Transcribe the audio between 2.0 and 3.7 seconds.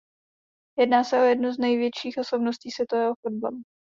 osobností světového fotbalu.